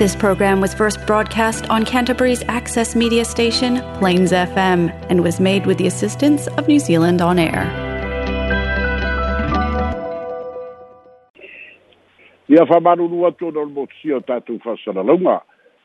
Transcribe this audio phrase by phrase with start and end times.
[0.00, 4.80] This program was first broadcast on Canterbury's access media station, Plains FM,
[5.10, 7.64] and was made with the assistance of New Zealand On Air.
[12.48, 15.36] Ia whamaruru atu no motsi o tātou whasanalaunga.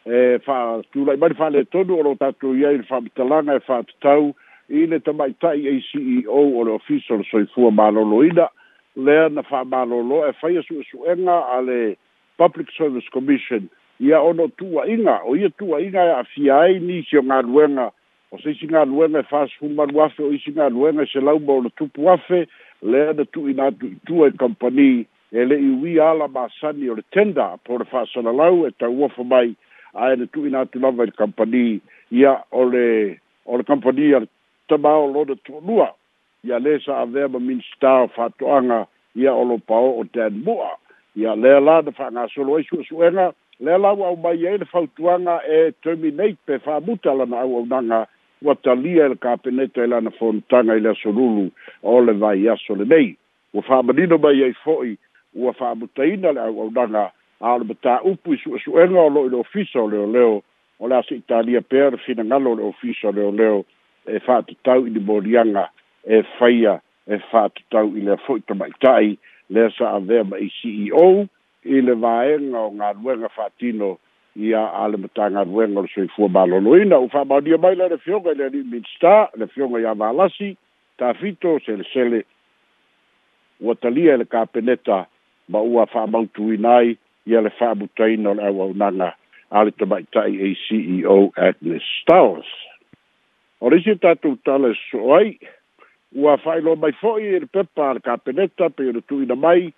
[0.05, 0.59] E wha,
[0.95, 4.29] tūlai mani whale tonu o lo tātou ia i whamitalanga e whātatau
[4.81, 8.47] i le tamaitai ACEO o le officer soifua maloloina
[8.95, 11.81] lea na whamalolo e whaia suesuenga a le
[12.37, 17.01] Public Service Commission– ia ono tua inga o ia tua inga e a fiai ni
[17.07, 17.91] si o ngā ruenga
[18.31, 21.19] o se si ngā ruenga e whas humaru afe o isi ngā ruenga e se
[21.23, 22.45] lau mo na tupu afe
[22.83, 26.47] lea na tu ina tu i tua e kampani e le i wi ala ma
[26.59, 29.55] sani o le tenda po le whas ala lau e tau ofa mai
[29.95, 31.79] a e na tu ina tu lava i kampani
[32.11, 34.19] ia o le o le kampani a
[34.67, 35.93] tama o lo na tuanua
[36.43, 40.75] ia le sa avea ma minsta o whatoanga ia o lo pao o Dan Mua
[41.15, 44.65] ia lea la na whanga solo e suasuenga su le lau au mai ai le
[44.65, 48.07] fautuaga e terminate pe faamuta lana auaunaga
[48.43, 51.51] ua talia i le kapeneta i e lana fonotaga i le asolulu
[51.83, 53.15] o le vaiaso lenei
[53.53, 54.97] ua fa'amanino mai ai fo'i
[55.35, 57.11] ua fa'amutaina le auaunaga
[57.41, 60.41] a o le mataupu i su'asu'ega o lo'i le ofisa o leoleo
[60.79, 63.63] o le asi'italia pea le finagalo e e o le ofisa o leoleo
[64.07, 65.69] e fa'atatau i limoliaga
[66.03, 69.15] e faia e fa'atatau i lea fo'i tama ita'i
[69.49, 71.25] le sa'avea ma i ceo
[71.65, 73.97] i le vaega o galuega fa'atino
[74.35, 77.87] ia a le matagaluega e e e o le soifua malōlōina u fa'amaonia mai la
[77.87, 80.55] le fioga i le ali minstar le fioga iā valasi
[80.97, 82.21] tafito selesele
[83.61, 85.05] ua talia i le kapeneta
[85.49, 89.09] ma ua fa'amautuina ai ia le fa'amutaina o le auaunaga
[89.49, 92.45] a le tama'ita'i a ceo agnes stars
[93.61, 95.39] o le isi e tatou tala e soso ai
[96.13, 99.73] ua fa'ailoa mai fo'i i le pepa a le kapeneta pei ona tuuina mai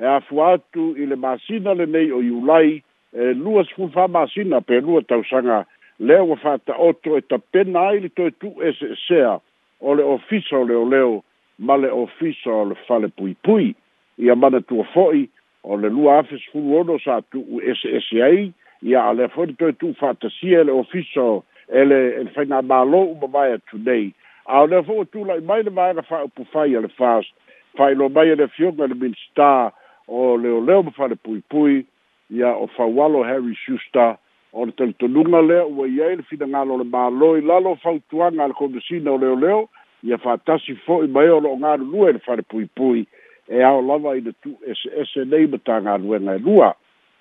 [0.00, 5.02] e afu atu i le masina lenei o iulai e lua sefulu faamasina pe lua
[5.02, 5.64] tausaga
[6.00, 9.40] lea ua faataoto e tapena ai le toe tuu eseesea
[9.80, 11.22] o le ofisa o leoleo
[11.58, 13.74] ma le ofisa o le fale puipui
[14.18, 15.28] ia manatua fo'i
[15.62, 18.52] o le lua afe sefulu ono sa tuu eseese ai
[18.82, 21.84] ia e e e a lea foi le toe tuu faatasia e le ofisa e
[21.84, 24.12] le le faina mālou mavae atu nei
[24.48, 27.34] a o lea fo'i ua tula'i mai le vaega fa'aupufai a le fast
[27.76, 29.72] fa'ailo mai e le fioga le minstar
[30.12, 31.86] o leo leo ma fale pui pui
[32.30, 34.16] ia o fawalo Harry Schuster
[34.52, 38.48] o le talitonuga lea ua i ai le finagalo o le mālo lalo fautuaga a
[38.48, 39.68] le komisina o leo leo
[40.02, 43.06] ia faatasi fo'i mai o lo'o galulua i le falepuipui
[43.48, 46.74] e ao lava ina tu ese ese nei ma tagaluega e lua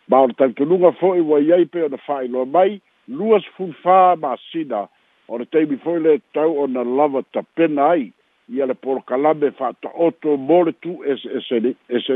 [0.08, 4.88] ma o le talitonuga fo'i ua i ai pe ona fa'ailoa mai lua sefulufā masina
[5.28, 8.12] o le taimi fo'i le tau ona lava tapena ai
[8.52, 11.40] ia le polokalame fa'ata'oto mo le tu ese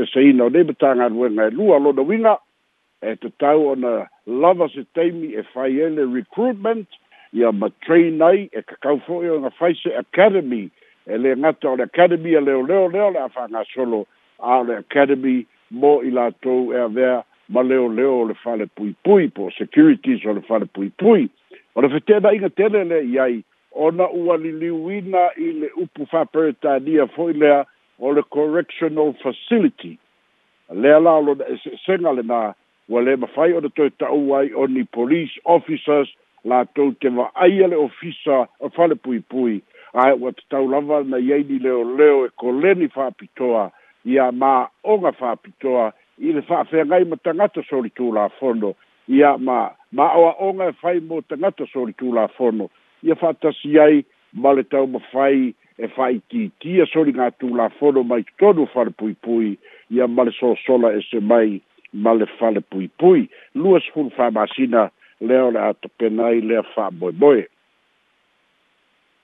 [0.02, 2.34] eseina e e o nei matagaluega e lua lona uiga
[3.00, 6.86] e tatau ona lava se taimi e fai e ele recruitment
[7.32, 10.68] ia ma train ai e kakau fo'i ona fai se academy
[11.08, 14.04] e le gata o le academy e leoleo lea o le a fagasolo
[14.38, 19.32] a o le academy mo i latou e avea ma leoleo o le fale puipui
[19.32, 21.30] po securities o le fale puipui
[21.74, 23.40] o le fetena'iga tele leiai
[23.76, 27.64] ona ua liliuina i le upu faaperetania foʻi lea
[28.00, 29.98] o le correctional facility
[30.74, 32.54] lea la lona eseesega lenā
[32.88, 36.08] ua lē mafai ona toe taʻu ai o ni police officers
[36.44, 39.62] latou te vaaia le ofisa o fale puipui
[39.96, 43.70] Ai, ua tatau lava na iai ni leoleo e koleni faapitoa
[44.04, 48.74] ia maoga faapitoa i le faafeagai ma tagata solitulafono
[49.08, 51.66] ia ma ma maʻoaʻoga e fai mo tagata
[52.36, 52.68] fono
[53.06, 54.04] ia fa'atasi ai
[54.42, 59.52] ma le tau mafai e fa'aitiitia soli gatulafono mai totonu falepuipui
[59.94, 61.60] ia ma le soasola ese mai
[62.04, 63.22] ma le falepuipui
[63.62, 64.82] lua sefulu fa'amasina
[65.20, 67.46] lea o le a topena ai lea fa'amoemoe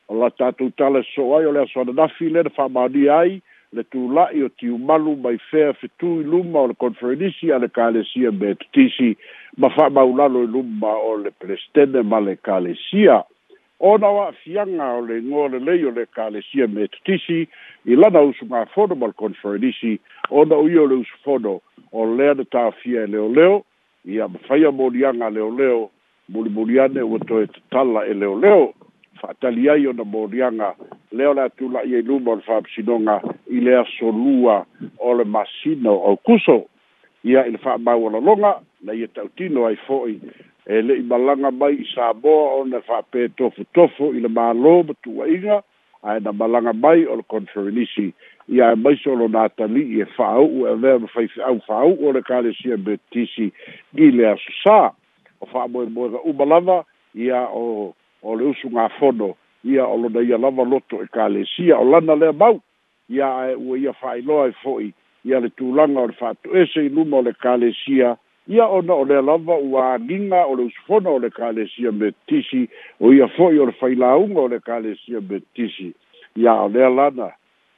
[0.09, 3.35] o la tatou tala so ai o le asoananafi le na fa'amaonia ai
[3.77, 8.31] le tula'i o tiumalu mai fea fetu i luma o le conferenisi a le kalesia
[8.39, 9.17] me tutisi
[9.59, 13.25] ma fa'amaulalo i luma o le pelestene ma le kalesia
[13.83, 17.39] ona wa fianga o le ngō le leio le ka le sia me tutisi
[17.91, 19.99] i lana usu ngā fono mal konferenisi
[20.31, 21.57] ona ui o le usu fono
[21.93, 23.63] o lea na tāwhia e leo leo
[24.07, 25.91] i am whaia morianga leo leo
[26.29, 28.71] muri muriane o to e tala e leo leo
[29.23, 30.75] whaatali ai ona morianga
[31.11, 33.19] leo la tula i e luma o le whaapsinonga
[33.51, 34.63] i lea solua
[34.99, 36.67] o le masino o kuso
[37.25, 40.21] ia il fa mau ona longa na ia tautino ai fo'i
[40.67, 44.83] e le i malanga mai i Samoa o na whape tofu tofu i le malo
[44.83, 45.59] matu a inga
[46.03, 48.13] a e na malanga mai o le konferenisi
[48.49, 51.43] i a e maiso o lo natali i e whau u e vea mawhai fi
[51.43, 53.51] au whau o le kare si e betisi
[53.99, 54.79] i le asu sa
[55.41, 59.35] o wha moe moe ga umalava i a o o le usu ngā fono
[59.67, 62.33] i a o lo na i a lava loto e kare si o lana le
[62.33, 62.61] mau
[63.11, 64.93] i a e ua i a whai loa e fhoi
[65.27, 68.15] i a le tūlanga o le whatu ese i luma o le kare si a
[68.49, 72.67] ia ona o le lava ua aniga o le usufona o le kalesia metisi
[73.01, 75.93] o ia fo'i o le failauga o le kalesia metisi
[76.37, 77.33] ia o lea lana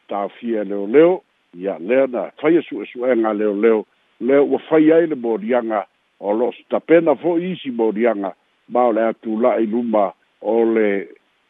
[0.09, 1.21] tafia leoleo
[1.59, 3.85] ia lea na faia su'esu'ega leoleo
[4.21, 5.85] le ua fai ai le moliaga
[6.21, 8.33] o lo'o stapena fo'i isi moliaga
[8.69, 11.09] ma o le atula'i luma o le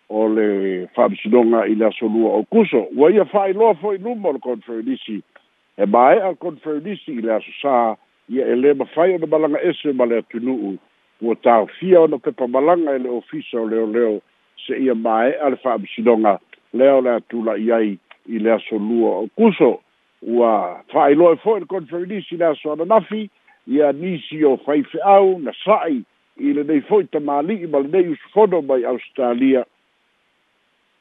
[0.09, 4.39] o le fa'amisinoga i le asolua o kuso ua ia fa'ailoa fo'i luma o le
[4.39, 5.23] konferenisi
[5.77, 7.95] e mae'a konferenisi i le aso sa
[8.29, 10.79] ia e lē mafai ona malaga ese ma le atunu'u
[11.21, 14.21] ua taofia ona pepa malaga e le ofisa o leoleo
[14.67, 16.39] se'ia mae'a le fa'amasinoga
[16.73, 17.99] lea o le atula'i ai
[18.29, 19.81] i le aso lua o kuso
[20.25, 23.29] ua fa'ailoe fo'i le conferenisi le aso ananafi
[23.67, 26.01] ia nisi o faife'au na sa'i
[26.41, 29.65] i lenei fo'i tamāli'i ma lenei usufono mai australia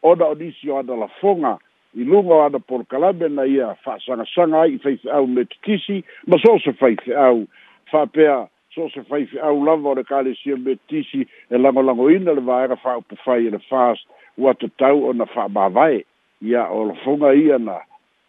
[0.02, 1.58] ona o nisi o analafoga
[1.96, 6.54] i luga o ana porokalame na ia fa'asagasaga ai i faife'au me tikisi ma so
[6.56, 7.46] o se faife'au
[7.92, 12.76] fa'apea so o se faife'au lava o le kalesia me tikisi e lagolagoina le vaega
[12.76, 14.08] fa'aupufai e le fast
[14.38, 16.04] ua tatau ona fa'amavae
[16.42, 17.78] ia o lofoga ia na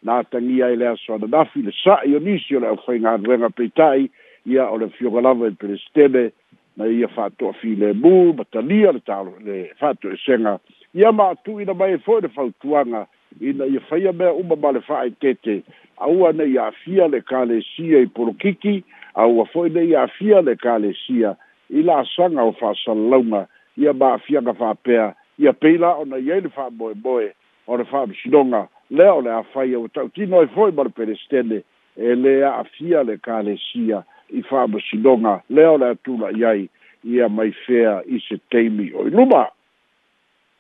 [0.03, 4.11] na tangia ile aso na dafi le sa io nisio le fainga venga pitai
[4.47, 6.33] ia o le fio galava e per stele
[6.77, 10.59] na ia fatto a fine bu batalia le talo le fatto e senga
[10.93, 13.07] ia ma tu ina mai fo de fautuanga
[13.41, 15.63] ina ia faia mea uma ma le fa'aetete
[15.99, 18.83] aua nei a'afia le kalesia i polokiki
[19.15, 21.37] aua fo'i nei a'afia le kalesia
[21.71, 23.47] i la'asaga o fa'asalalauga
[23.77, 27.33] ia ma'afiaga fa'apea ia pei la ona i ai le fa'amoeboe
[27.67, 30.85] o le fa'amisinoga lea o le a faia ua ta'utino ai e fo'i ma e
[30.85, 31.63] le pelestene
[31.97, 36.69] e lē a'afia le kalesia i fa'amasinoga lea o le atula'i ai
[37.05, 39.47] ia mai fea i se taimi o i luma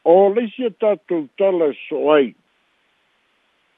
[0.04, 2.34] o leisia tatou tala e so'o ai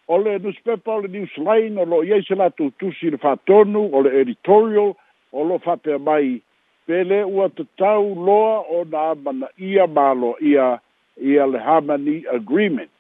[0.09, 4.03] o le newspaper o le newsline o lo iai se latou tusi le fa'atonu o
[4.07, 4.93] le editorial
[5.33, 6.41] o lo fa'apea mai
[6.87, 10.79] pe lē ua tatau loa o na amanaia maloaia
[11.21, 12.95] ia le harmony agreement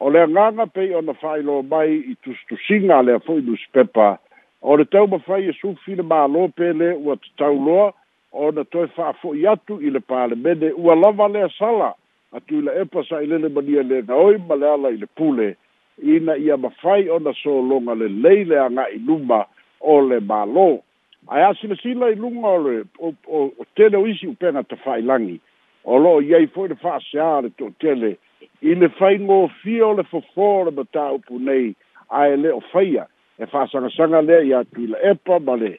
[0.00, 4.18] o le agaga pei ona fa'ailoa mai i tusitusiga a lea fo'i newspaper
[4.62, 7.92] o le taumafai e sufi le mālō pe lē ua tatau loa
[8.32, 11.92] ona toe fa'afo'i atu i le palemene ua lava lea sala
[12.34, 15.54] atu i la epa sa'ailele mania legaoi ma le ala i le pule
[16.02, 17.60] ina ia mafai ona so
[17.94, 19.46] lelei le aga'i luma
[19.80, 20.80] o le mālō
[21.28, 22.84] ae asilasila i luga o le
[23.28, 25.40] o tele o isi upega ta fa'ailagi
[25.84, 28.16] o lo'o i ai fo'i le fa'aseā le to'otele
[28.62, 31.72] i le faigofia o le fofō o le matāupu nei
[32.10, 33.06] ae le o faia
[33.38, 35.78] e fa'asagasaga lea iā tuila epa ma le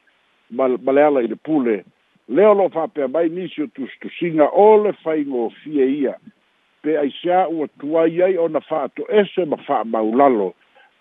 [0.50, 1.84] ma le ala i le pule
[2.28, 6.16] lea o lo'o fa'apea mai nisi o tusitusiga o le faigofie ia
[6.82, 10.54] pe ai sia ua tuai ai ona faato ese ma fa maulalo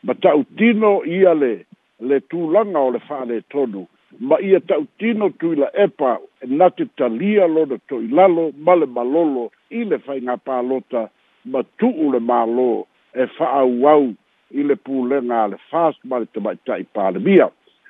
[0.04, 1.66] ma tautino ia le
[2.00, 3.88] le tulaga o le faaletonu
[4.20, 9.98] ma ia tautino la epa na te talia lona to ilalo male malolo i le
[9.98, 11.10] faiga palota
[11.52, 14.04] ma tu u le malo e fa fa'aauau
[14.52, 17.48] i le pulega a le fast ma le tamaʻitaʻi palemia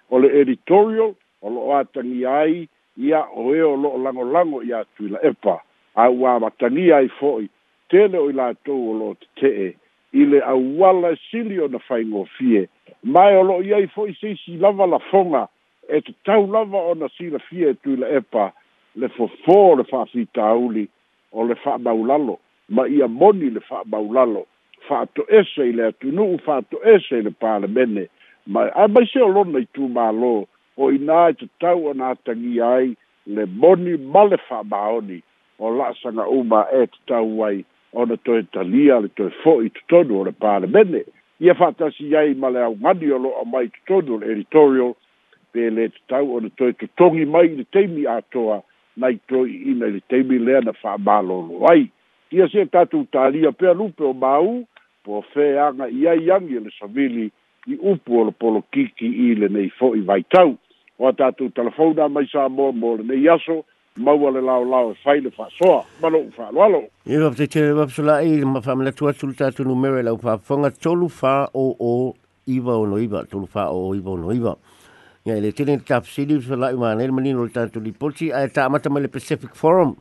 [0.09, 2.67] o le editorial o lo'o atagia ai
[2.97, 5.61] ia o e o lo'o lagolago iā tuila epa
[5.95, 7.47] a ua matagia ai fo'i
[7.89, 9.73] tele o i latou o loo tetee
[10.13, 12.67] i le auala sili ona faigofie
[13.13, 15.47] mae o lo'o i ai fo'i seisi lava lafoga
[15.89, 18.51] e tatau lava ona silafie e tuila epa
[18.99, 20.87] le fofō le fa'afitauli
[21.31, 22.37] o le fa'amaulalo
[22.75, 24.43] ma ia moni le fa'amaulalo
[24.87, 28.07] fa'ato'ese i le atunu'u fa'ato'ese i le palemene
[28.53, 30.33] ma ae maise o lona i tumālō
[30.79, 32.93] o inā e tatau ona atagia ai
[33.37, 35.21] le moni ma le fa'amaoni
[35.59, 37.63] o la'asaga'uma e tatau ai
[37.93, 41.03] ona toe talia le toe fo'i totonu o le palemene
[41.39, 44.93] ia fa'atasi ai ma le augani o lo'o mai totonu o le editorial
[45.51, 48.61] pe lē tatau ona to tongi mai i le taimi atoa
[48.97, 51.89] nai toi'iina i le taimi lea na fa'amālōlō ai
[52.31, 54.63] ia se tatou talia pea lupe o mau
[55.03, 57.29] po feaga i ai agi e le savili
[57.67, 60.57] i upu o le polokiki i lenei fo'i vaitau
[60.99, 63.63] ua tatou talafona mai sa moa mo lenei aso
[63.97, 69.09] maua le laolao e fai le faasoa ma lou faaloalo i faapetaitele mafasolaʻi ma faamanatu
[69.09, 73.95] atu le tatu numera i lau faafofoga tolu faoo o o o noiva tolu faoo
[73.95, 74.55] iva o noiva
[75.25, 78.47] ia i le tele le tafasili faalaʻi manai le manino o le tatu lipoti ae
[78.49, 79.95] taamata mai le pacific forum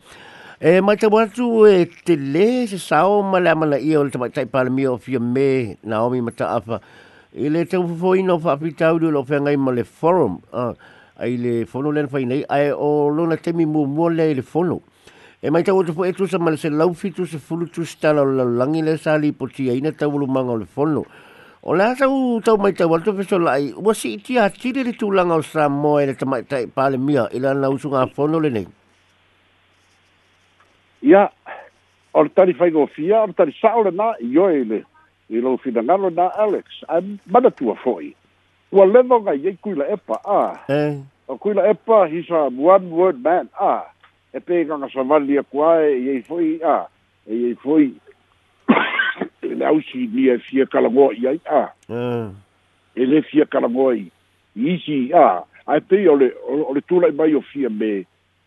[0.60, 5.20] e maitau atu e tele sasao ma le amanaʻia o le tamaʻitaʻi palemia o fia
[5.20, 6.80] me naomi mataafa
[7.34, 10.74] i le taufofoina o faapitauli o loo feagai ma le forum ah,
[11.18, 14.80] ai le fono le fai nei ai o lona temi mo mo le le fono
[15.40, 18.82] e mai tau tupo etu sa malese lau fitu se fulu tu stala la langi
[18.82, 21.04] le sali po tia ina tau lu manga le fono
[21.62, 24.82] o la tau tau mai tau altu fiso la ai ua si iti a tiri
[24.84, 27.88] le tu langa o sa mo e le tamai tai pale mia ila na usu
[27.88, 28.66] ngā fono le nei
[31.00, 31.30] ia
[32.12, 34.84] o le tari fai gofia o le tari saole na i oe le
[35.32, 38.14] i lau fina ngalo na Alex a mana tua foi
[38.72, 41.00] ua leva gai ai e kuila epa a e.
[41.28, 43.82] o kuila epa he's a one word man a
[44.34, 46.86] e pe ganga sa vali a kua e e foi a
[47.30, 47.94] e e foi
[49.46, 52.28] e le au si ni e fia kalangoa i ai a e,
[52.94, 54.10] e le fia kalangoa i
[54.56, 56.16] i si a a e pe o
[56.74, 58.02] le tula i mai o fia me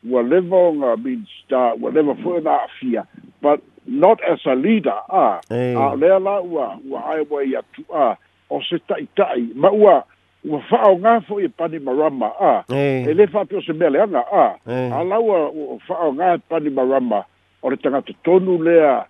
[0.07, 3.07] ua leva o ngā minister ua leva foi na a fia
[3.41, 8.11] but not as a leader a a lea la ua ua ai wai atu a
[8.11, 8.15] uh,
[8.50, 10.03] o se tai tai ma ua
[10.46, 13.06] ua fao nga fo i pani marama a mm.
[13.10, 14.91] e le fa pio se mele ana a mm.
[14.98, 17.20] a laua ua fao nga e pani marama
[17.62, 19.06] o le tangata tonu lea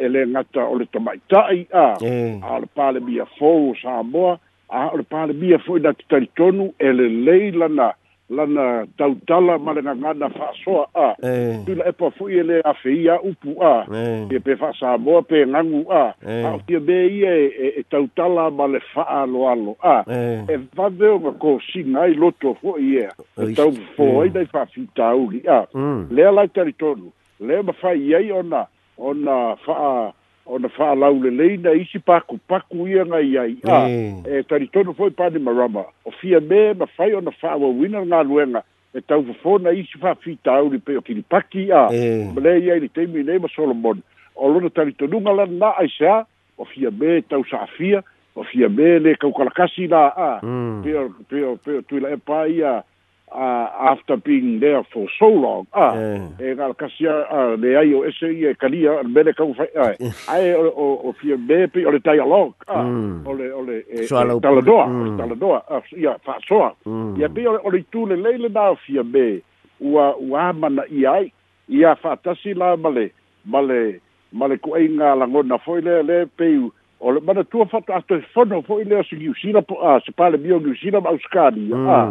[0.00, 2.42] e le ngata o le tamai tai a mm.
[2.44, 4.00] a le pale bia fo u sa
[4.70, 5.92] a o le pale bia fo i na
[6.36, 7.94] tonu e le leilana lana
[8.30, 11.62] lana tautala ma le gagana fa'asoa a e.
[11.66, 14.40] tula epa fo'i e le afeia upu a ia e.
[14.46, 16.42] pe fa'asamoa pe gagu a e.
[16.46, 17.34] aotia me ia
[17.82, 19.96] e tautala ma le fa'aaloalo a
[20.48, 23.10] e fave oga kosiga ai loto fo'i ea
[23.42, 24.34] e taufo ai mm.
[24.34, 26.00] nai fa'afitauli a mm.
[26.10, 28.66] lea lai talitonu lea mafai ai ona
[28.98, 30.14] ona fa'a
[30.46, 33.86] ona fa'alau lelei na isi pakupaku ia gai ai a ah,
[34.26, 39.22] e talitono foi pane marama o fia me ma fai ona fa'awauina galuega e tau
[39.24, 41.82] fofona isi fa'afitauli pei o kilipaki a
[42.34, 44.02] ma lē iai le taimi nei ma solomon
[44.34, 46.24] o lona talitonuga lana ai se a
[46.58, 48.02] o fia me tau sa'afia
[48.34, 50.82] o fia me lē kaukalakasi la a mm.
[50.82, 50.90] pe
[51.30, 52.82] pe peo tuila e pa ia
[53.34, 57.12] uh, after being there for so long ah e eh, gal kasia
[57.62, 60.52] le ah, ai o ese eh, i kalia al mele kau fai ai ah, ai
[60.76, 63.24] o o fia bepi o le tai along ah mm.
[63.28, 65.16] o le o le eh, taladoa mm.
[65.22, 67.16] taladoa ah, ia fa so, mm.
[67.20, 69.26] ia be o le tu le leile na fia be
[69.94, 71.24] ua ua mana i ai
[71.80, 73.08] ia fa tasi la male
[73.56, 73.80] male
[74.42, 76.68] male ko ai nga langona foi le le peu
[77.02, 79.34] o le mana tua fata ato fono foi le o si New
[79.68, 82.08] po a se pale mio New ma Australia ah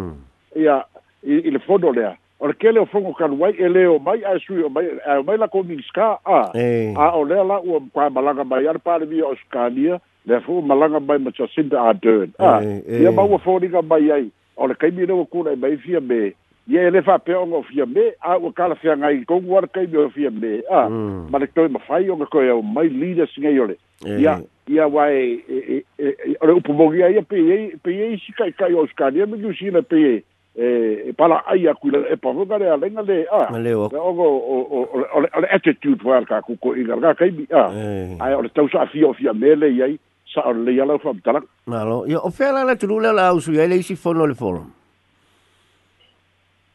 [0.57, 0.81] ia
[1.23, 4.21] i, i le fono lea o le kele o fogo kaluai e lē o mai
[4.25, 6.93] ae sui o mai ae o mai lako miniska a hey.
[6.97, 10.99] a o lea la ua kae malaga mai ale palemia o skania lea fo'u malaga
[10.99, 12.59] mai ma jacinda adern a
[12.99, 16.33] ia maua foliga mai ai o le kaimi lau e kula'i mai fia me
[16.69, 20.31] ia e lē fa'apeaoga o fia me a ua kalafeagai kogu ale kaimi o fia
[20.31, 21.29] me a mm.
[21.29, 25.83] ma le toe mafai oga koe au mai leaders gai ole ia ia wae e,
[25.99, 30.23] e, ole upomogi ai a peiai peiai sikaikai o skania ma usina peiai
[30.53, 34.59] eh e pala ai a quella e poi dare a lenga le a o o
[34.59, 38.15] o o le attitude war ka ku ko i garga kai bi a e.
[38.19, 39.95] ai o le tau sa fi o fi a mele i ai
[40.27, 41.39] sa o le yala fa tala
[41.71, 44.25] ma lo io o fe la tru le la usu ai le si fo no
[44.27, 44.67] le forum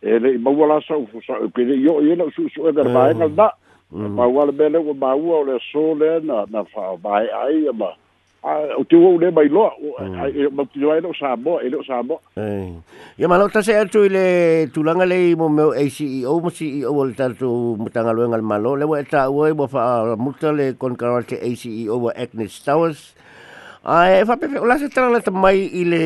[0.01, 2.65] e le ma wala sa u fo sa o pe io io la su su
[2.67, 3.13] e garba e
[3.93, 7.69] ma wala bele o ba u o le so le na na fa ba ai
[7.77, 7.93] ma
[8.47, 9.75] E o tu e o le mai loa
[10.55, 12.21] ma tu ai no sa mo e lo sa mo
[13.19, 15.03] ya malo ta se tu le tu langa
[15.35, 18.77] mo me e si o mo si o le tanto mo tanga lo ngal malo
[18.79, 23.15] le wa ta o mo fa multa le con e si o Agnes Towers
[23.87, 26.05] Ai, fa pe ola se tala te mai i le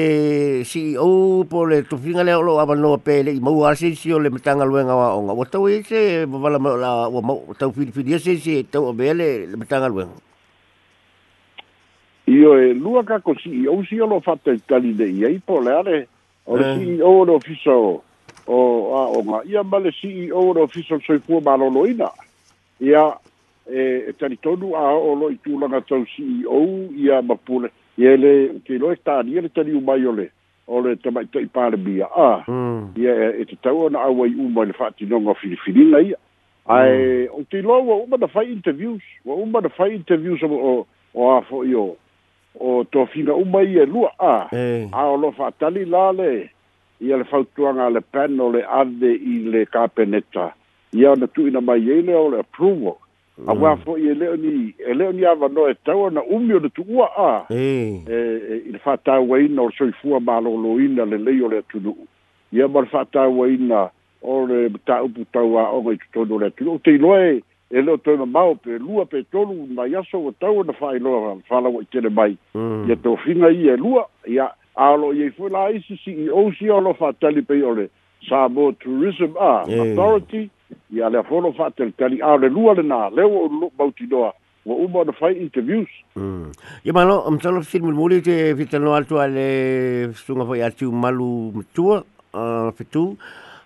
[0.68, 4.66] CEO po le tufinga le lo ava pe pele i mau asi o le matanga
[4.68, 5.32] luenga wa onga.
[5.32, 7.20] Wa tau e se wala ma la wa
[7.56, 10.12] tau fili fili se se tau abele le matanga luenga.
[12.30, 16.08] io e lua ca così io si io l'ho fatto il tali dei ai polare
[16.44, 16.78] o eh.
[16.78, 17.96] si o lo fisso eh.
[17.96, 18.00] e
[18.52, 21.72] o a o ma io male si io e lo fisso sui cuo ma non
[21.72, 22.10] lo ina
[22.78, 23.18] ia
[23.64, 27.72] e eh, tali todo a o lo tu la ca si io ia ma pure
[27.96, 30.32] e le che lo sta a dire tali un maiole
[30.66, 32.90] o le to mai tei pare bia a mm.
[32.94, 35.88] ia e, e te tau na au ai un mal fatti non ho fili fili
[35.88, 36.14] lei
[36.64, 37.26] ai mm.
[37.32, 41.36] o ti lo o ma da fai interviews o ma da fai interviews o o
[41.36, 41.96] a fo io
[42.58, 44.88] o to tofina uma ia e lua a eh.
[44.92, 46.50] a lo fa tali lale
[47.00, 50.52] ia le fautuanga le pano le ade i le kapeneta
[50.92, 52.96] ia na tu ina mai ia e le ole approval
[53.38, 53.48] mm.
[53.48, 56.22] a wa fo ia e leo ni e leo ni ava no e tau na
[56.22, 58.02] umi de le tu ua a eh.
[58.08, 58.14] e,
[58.50, 61.48] e, i le fata ua ina o fu a malo lo lo ina le leo
[61.48, 61.96] le tu
[62.52, 63.90] ia ma le fata ua ina
[64.22, 67.42] o le ta upu tau a ongo i tutono le tu o te iloe eh
[67.70, 71.36] ele leo toi ma mau pe lua pe tolu na yaso o na fai loa
[71.48, 72.88] fala o tere mai mm.
[72.88, 76.50] ia tō finga i e lua ia alo i e fui la isi si o
[76.58, 77.90] si alo fa tali pe ole
[78.28, 79.82] sa mo tourism a yeah.
[79.86, 80.50] authority
[80.90, 84.06] ia lea fono fa tali tali a le lua le na leo o lua bauti
[84.06, 84.32] doa
[84.66, 86.50] wa uma na fai interviews mm.
[86.84, 92.02] ia malo am tano film muli te vitano alto ale sunga fai atu malu mtua
[92.34, 93.08] a fitu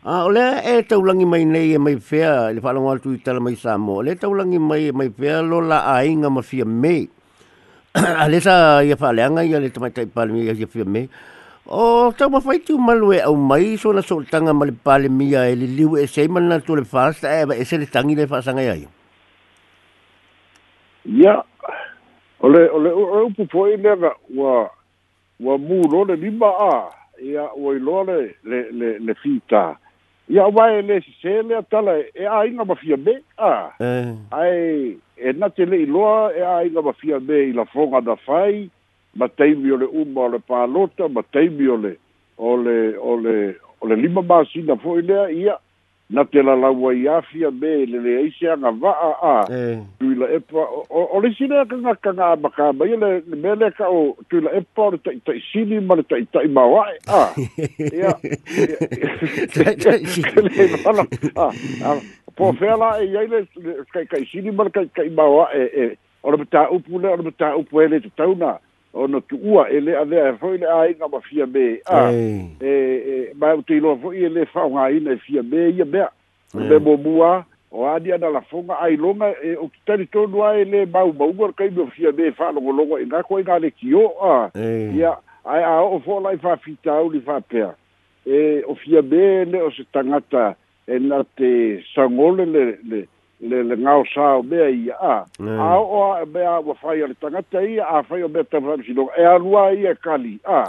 [0.07, 3.41] A ờ, ole e taulangi mai nei e mai fea le whalongo atu i tala
[3.41, 4.03] mai Samo.
[4.03, 7.09] Le taulangi mai e mai fea lo la ainga ma fia mei.
[7.95, 11.09] a le sa ia whaleanga ia le tamaitai palmi ia ia fia mei.
[11.67, 15.09] O tau mawhai tu malu e au mai so na so tanga ma le pale
[15.09, 17.87] mia e le liu e sei mana tu le whasta e ba e se le
[17.87, 18.75] tangi le whasanga ia.
[21.21, 21.35] Ia,
[22.45, 24.53] ole ole o upu poi le ga wa
[25.41, 26.75] wa mu lo le lima a
[27.23, 29.79] ia o i lo le le le fita.
[30.29, 33.51] ia ua e lē sesē lea tala e āiga mafia me a
[33.85, 34.13] eh.
[34.33, 34.95] ae
[35.29, 38.71] e nate le'i loa e āiga mafia me i lafoga na fai
[39.21, 41.93] ma taimi o le uma o le pālota ma taimi o le
[42.39, 43.37] o le o le
[43.83, 45.59] o le lima masina fo'i lea ia
[46.11, 49.59] na te lalaua i afia me leleai se aga va'a a e.
[50.01, 50.67] tuila epa
[51.17, 53.09] ole silea kagakaga amakamaia me
[53.61, 53.91] le ka o
[54.31, 57.11] tuila epa ole taʻitaʻi sili ma le taʻitaʻi maoa'e a
[57.97, 58.11] ia
[62.37, 63.39] po fea la e iai le
[63.93, 68.51] kaikaʻi sili ma le kaikaʻi maoa'e e ole matāupu le ole matāupu e le tatauna
[68.95, 72.75] ona tuua e lea lea e foʻi le aiga ma fia me a e, e
[73.35, 76.09] mae ute iloa foʻi e lē faaogāina e fia me ia mea
[76.55, 81.71] me momua o ani ana lafoga ailoga e o kitali tonu ae lē maumauga lakai
[81.77, 84.35] me fia me faalogologo i e gako aigale e kio a
[84.97, 85.13] ia
[85.45, 87.75] ae aoo fo lai faafitauli faapea
[88.27, 90.55] e o fia me le o se tagata
[90.87, 93.09] e na te sagole lele
[93.41, 97.15] le le ngao sao be ai a a o be a e wa fai le
[97.21, 99.95] tanga te ia a fai o be te fai si e a rua ia e
[99.95, 100.63] kali a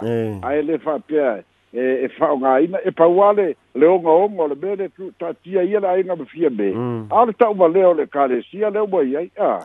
[0.43, 1.35] a e le fa pe e
[1.75, 5.11] e fa o ngai e pa wale le o ngao ngo le be le tu
[5.19, 7.07] ta tia ia la inga be fia be mm.
[7.11, 9.61] a le ta uva leo le kare si a le uva ia a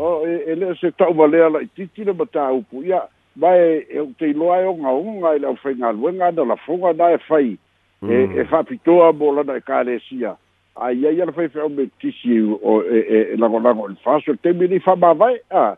[0.00, 3.02] o e, e le se ta uva leo la titi le bata upu ia
[3.36, 6.92] vai e te iloa e o ngao ngai le au fai ngalua ngana la fonga
[6.92, 7.58] na e fai
[8.02, 10.36] e fa pitoa bolana e kare si a e
[10.80, 15.74] aia ia le faifeau me tisi e lagolago i le faso taimini faamavae a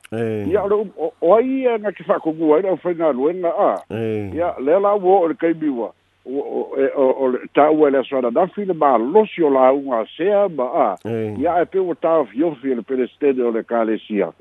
[0.48, 3.70] ia ole o ai ia gake faakogua ai le aufaigaluega a
[4.36, 5.92] ia lea lauō o le kaimiua
[6.26, 11.78] o tāua e le asoananafi le malosi o lauga asea ma a ia e pe
[11.80, 14.32] ua tāofiofi e le pelestene o le kalesia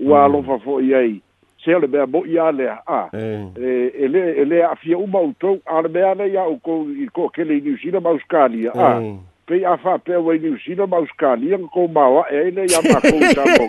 [0.00, 1.20] ua alofa fo'i ai
[1.64, 5.80] sea le mea mo'i a lea a e lē e lē a'afia uma outou a
[5.82, 8.96] le mea le ia oukou i ko'akele i niusila ma auskalia a
[9.44, 12.80] pe a fa pe o ni usina ma uskani ang ko ma e ne ya
[12.86, 13.66] ma ko sa mo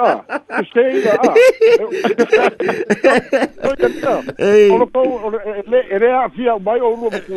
[0.00, 0.16] ah
[4.96, 5.28] o
[5.70, 7.36] le re a fia mai o lu ku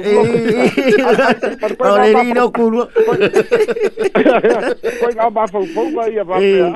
[1.84, 6.63] o le ni no ku lu ko ga ma fo fo ga ya ba pe
[6.63, 6.71] o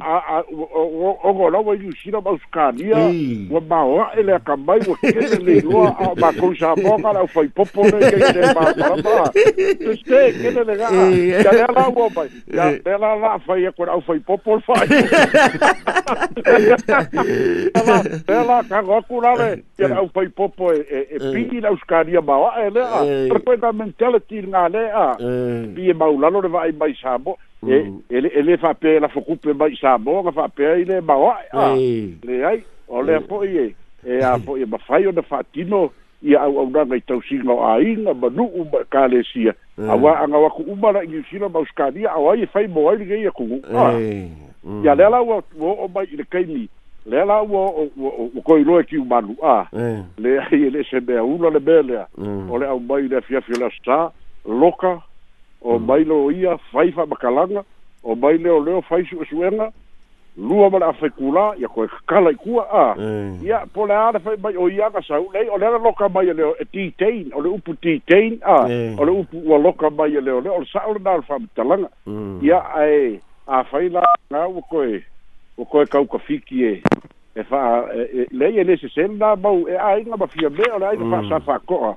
[0.00, 1.20] a o
[1.52, 2.88] lo o ni usina ma uskani
[3.52, 3.84] o ma
[4.16, 5.12] ele ka mai o ke
[5.44, 5.84] le lu
[6.16, 6.72] ma ko ka
[7.12, 8.16] la foi popo ne ke
[9.32, 11.06] Tuščiai, kitą negalą.
[11.46, 12.26] Galėla lopai.
[12.56, 14.86] Galėla lafai, jie kur aufai popolfai.
[16.46, 19.48] Galėla kago kurale,
[19.80, 20.74] jie aufai popo e
[21.26, 22.84] pigina uskaria mawa ele a.
[23.32, 25.18] Perkoi da mentality ngale a.
[25.78, 26.44] Pie maulalo mm.
[26.44, 27.36] le vai mai sabo.
[27.66, 31.72] Ele ele fa pe la fokupe mai sabo, fa pe ile mawa a.
[31.76, 33.72] Le ai, ole po ie.
[34.06, 35.88] E a po ie mafai o de fatino.
[36.22, 39.90] ia au au nanga i tau singa o ainga ma nu u ma kālesia mm.
[39.90, 42.96] a wā anga waku umara i usina ma uskania a wai e whai mo ai
[42.96, 43.92] rigei a kungu ah.
[44.64, 44.84] mm.
[44.84, 46.68] ia lela ua o o mai i rekeimi
[47.06, 47.88] lela ua o
[48.36, 50.04] o koi roe ki umanu a ah.
[50.18, 52.50] le ai e le se mea ula le melea mm.
[52.50, 54.10] o le au mai le fiafi o le asa
[54.48, 55.02] loka
[55.60, 57.64] o mai leo ia whai wha makalanga
[58.04, 59.72] o mai leo leo whai su esuenga
[60.36, 62.84] lua mala afe kula ya ko kala kua a
[63.42, 66.26] ya pole ala fa bai o ya ka sa u nei o le loka mai
[66.28, 68.68] le o e titain o le upu titain a
[69.00, 71.88] o le upu o loka mai le o le o sa ola dal fa talanga
[72.44, 72.76] ya mm.
[72.76, 75.00] ai a fa ila na u ko e
[75.56, 76.74] u ko e ka u ka fiki e
[77.34, 80.16] e fa e, e, le ye ne se sen da ba u e ai na
[80.20, 81.96] ba fi be o le ai fa sa fa ko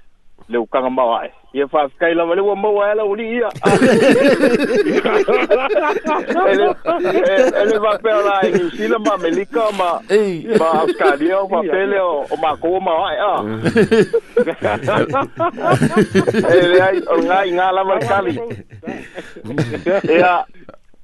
[0.51, 1.31] le o kanga mawa e.
[1.53, 3.49] Ia wha kai lawa le ua mawa e la uli ia.
[7.61, 9.91] Ele va pēr la e New Zealand ma Melika ma
[10.59, 13.33] ma Australia o whapele o o mako o mawa e a.
[16.55, 18.35] Ele ai o ngā i ngā lama kali.
[20.19, 20.43] Ia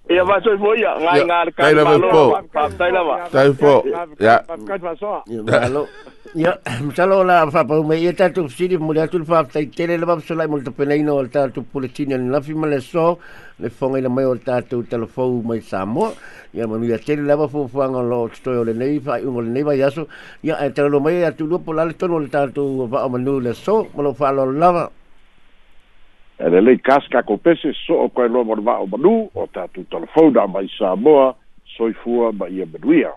[0.07, 2.35] Ia va soi foi ia ngai ngai kali malo.
[2.79, 3.15] Tai lawa.
[3.31, 3.73] Tai fo.
[4.23, 4.37] Ya.
[4.67, 5.17] Kai va so.
[5.31, 5.87] Ya.
[6.35, 10.19] Ya, misalnya la fa pa me eta tu sidi mulia tu fa ta tele la
[10.19, 13.19] so la molto pena ino alta tu politina in la fima le so
[13.59, 16.11] le fonga le mayor ta tu telefono mai samo
[16.51, 19.55] ya ma mia tele la fa fa ngo lo sto le nei fa un le
[19.61, 20.03] nei ya so
[20.43, 23.07] ya eta lo mai ya tu lo pola le tono le ta tu fa o
[23.09, 24.83] manu le so mo lo fa lo la va
[26.43, 29.87] ele le casca co pese so o quel lo morva o manu o ta tu
[29.87, 31.31] telefono mai samo
[31.63, 33.15] soi fu ba ia beduia